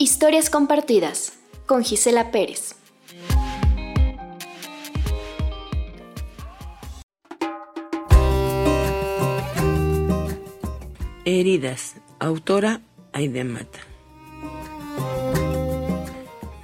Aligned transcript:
Historias 0.00 0.48
compartidas 0.48 1.32
con 1.66 1.82
Gisela 1.82 2.30
Pérez. 2.30 2.76
Heridas, 11.24 11.96
autora 12.20 12.80
Aide 13.12 13.42
Mata. 13.42 13.80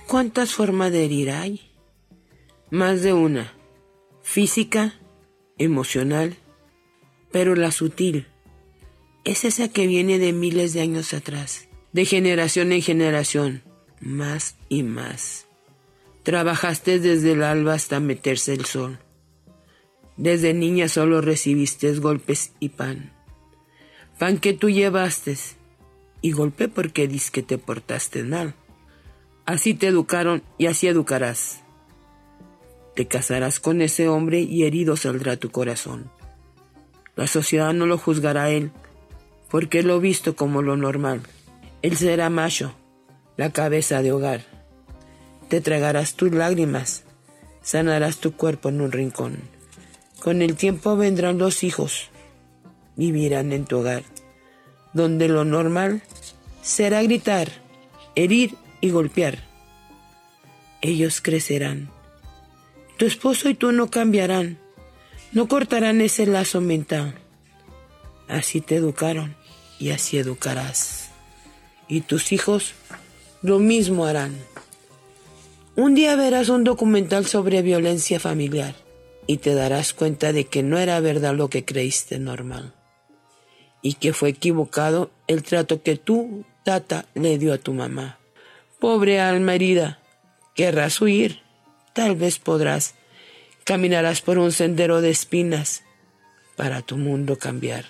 ¿Cuántas 0.06 0.52
formas 0.52 0.92
de 0.92 1.04
herir 1.04 1.32
hay? 1.32 1.72
Más 2.70 3.02
de 3.02 3.14
una. 3.14 3.52
Física, 4.22 4.94
emocional, 5.58 6.36
pero 7.32 7.56
la 7.56 7.72
sutil 7.72 8.28
es 9.24 9.44
esa 9.44 9.66
que 9.66 9.88
viene 9.88 10.20
de 10.20 10.32
miles 10.32 10.72
de 10.72 10.82
años 10.82 11.12
atrás, 11.14 11.66
de 11.94 12.04
generación 12.04 12.72
en 12.72 12.82
generación, 12.82 13.62
más 14.00 14.56
y 14.68 14.82
más. 14.82 15.46
Trabajaste 16.24 17.00
desde 17.00 17.32
el 17.32 17.42
alba 17.42 17.72
hasta 17.72 18.00
meterse 18.00 18.52
el 18.52 18.66
sol. 18.66 18.98
Desde 20.18 20.52
niña 20.52 20.88
solo 20.88 21.22
recibiste 21.22 21.90
golpes 21.94 22.52
y 22.60 22.68
pan 22.68 23.14
pan 24.18 24.38
que 24.38 24.52
tú 24.52 24.70
llevaste 24.70 25.36
y 26.20 26.32
golpe 26.32 26.68
porque 26.68 27.08
dis 27.08 27.30
que 27.30 27.42
te 27.42 27.58
portaste 27.58 28.22
mal. 28.22 28.54
Así 29.44 29.74
te 29.74 29.88
educaron 29.88 30.42
y 30.56 30.66
así 30.66 30.86
educarás. 30.86 31.60
Te 32.94 33.06
casarás 33.06 33.60
con 33.60 33.82
ese 33.82 34.08
hombre 34.08 34.40
y 34.40 34.64
herido 34.64 34.96
saldrá 34.96 35.36
tu 35.36 35.50
corazón. 35.50 36.10
La 37.16 37.26
sociedad 37.26 37.74
no 37.74 37.86
lo 37.86 37.98
juzgará 37.98 38.44
a 38.44 38.50
él, 38.50 38.70
porque 39.50 39.82
lo 39.82 40.00
visto 40.00 40.36
como 40.36 40.62
lo 40.62 40.76
normal. 40.76 41.22
Él 41.84 41.98
será 41.98 42.30
macho, 42.30 42.74
la 43.36 43.52
cabeza 43.52 44.00
de 44.00 44.10
hogar. 44.10 44.40
Te 45.50 45.60
tragarás 45.60 46.14
tus 46.14 46.32
lágrimas, 46.32 47.04
sanarás 47.60 48.16
tu 48.16 48.32
cuerpo 48.32 48.70
en 48.70 48.80
un 48.80 48.90
rincón. 48.90 49.36
Con 50.18 50.40
el 50.40 50.56
tiempo 50.56 50.96
vendrán 50.96 51.36
los 51.36 51.62
hijos, 51.62 52.08
vivirán 52.96 53.52
en 53.52 53.66
tu 53.66 53.80
hogar, 53.80 54.02
donde 54.94 55.28
lo 55.28 55.44
normal 55.44 56.00
será 56.62 57.02
gritar, 57.02 57.52
herir 58.14 58.54
y 58.80 58.88
golpear. 58.88 59.44
Ellos 60.80 61.20
crecerán. 61.20 61.90
Tu 62.96 63.04
esposo 63.04 63.50
y 63.50 63.54
tú 63.54 63.72
no 63.72 63.90
cambiarán, 63.90 64.56
no 65.32 65.48
cortarán 65.48 66.00
ese 66.00 66.24
lazo 66.24 66.62
mental. 66.62 67.14
Así 68.26 68.62
te 68.62 68.76
educaron 68.76 69.36
y 69.78 69.90
así 69.90 70.16
educarás. 70.16 71.03
Y 71.88 72.02
tus 72.02 72.32
hijos 72.32 72.74
lo 73.42 73.58
mismo 73.58 74.06
harán. 74.06 74.36
Un 75.76 75.94
día 75.94 76.16
verás 76.16 76.48
un 76.48 76.64
documental 76.64 77.26
sobre 77.26 77.60
violencia 77.60 78.20
familiar 78.20 78.74
y 79.26 79.38
te 79.38 79.54
darás 79.54 79.92
cuenta 79.92 80.32
de 80.32 80.44
que 80.44 80.62
no 80.62 80.78
era 80.78 81.00
verdad 81.00 81.34
lo 81.34 81.50
que 81.50 81.64
creíste 81.64 82.18
normal 82.18 82.74
y 83.82 83.94
que 83.94 84.12
fue 84.12 84.30
equivocado 84.30 85.10
el 85.26 85.42
trato 85.42 85.82
que 85.82 85.96
tú, 85.96 86.44
tata, 86.64 87.06
le 87.14 87.38
dio 87.38 87.52
a 87.52 87.58
tu 87.58 87.74
mamá. 87.74 88.18
Pobre 88.78 89.20
alma 89.20 89.54
herida, 89.54 90.00
querrás 90.54 91.00
huir, 91.00 91.42
tal 91.92 92.16
vez 92.16 92.38
podrás. 92.38 92.94
Caminarás 93.64 94.20
por 94.20 94.38
un 94.38 94.52
sendero 94.52 95.00
de 95.00 95.10
espinas 95.10 95.82
para 96.56 96.82
tu 96.82 96.96
mundo 96.96 97.36
cambiar. 97.36 97.84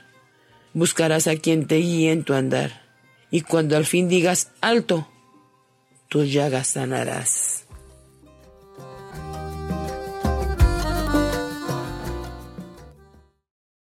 Buscarás 0.72 1.26
a 1.26 1.36
quien 1.36 1.66
te 1.66 1.76
guíe 1.76 2.12
en 2.12 2.24
tu 2.24 2.34
andar 2.34 2.83
y 3.34 3.40
cuando 3.40 3.76
al 3.76 3.84
fin 3.84 4.08
digas 4.08 4.52
alto, 4.60 5.08
tus 6.08 6.32
llagas 6.32 6.68
sanarás. 6.68 7.63